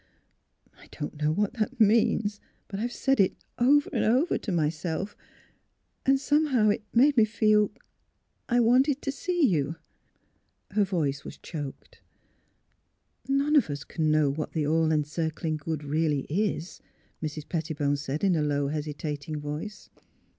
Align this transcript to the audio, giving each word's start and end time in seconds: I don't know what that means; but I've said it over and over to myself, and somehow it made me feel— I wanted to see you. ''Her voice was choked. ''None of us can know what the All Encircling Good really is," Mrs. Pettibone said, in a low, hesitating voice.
I 0.75 0.87
don't 0.99 1.21
know 1.21 1.31
what 1.31 1.53
that 1.59 1.79
means; 1.79 2.39
but 2.67 2.79
I've 2.79 2.91
said 2.91 3.19
it 3.19 3.35
over 3.59 3.87
and 3.93 4.03
over 4.03 4.39
to 4.39 4.51
myself, 4.51 5.15
and 6.07 6.19
somehow 6.19 6.69
it 6.69 6.81
made 6.91 7.17
me 7.17 7.23
feel— 7.23 7.69
I 8.49 8.61
wanted 8.61 9.03
to 9.03 9.11
see 9.11 9.45
you. 9.45 9.75
''Her 10.75 10.83
voice 10.85 11.23
was 11.23 11.37
choked. 11.37 12.01
''None 13.27 13.55
of 13.55 13.69
us 13.69 13.83
can 13.83 14.09
know 14.09 14.31
what 14.31 14.53
the 14.53 14.65
All 14.65 14.91
Encircling 14.91 15.57
Good 15.57 15.83
really 15.83 16.21
is," 16.21 16.81
Mrs. 17.21 17.47
Pettibone 17.47 17.95
said, 17.95 18.23
in 18.23 18.35
a 18.35 18.41
low, 18.41 18.69
hesitating 18.69 19.39
voice. 19.39 19.91